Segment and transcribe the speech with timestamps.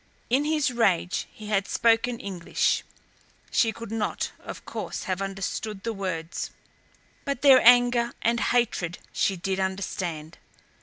[0.31, 2.83] In his rage he had spoken English;
[3.51, 6.49] she could not, of course, have understood the words,
[7.23, 10.39] but their anger and hatred she did understand.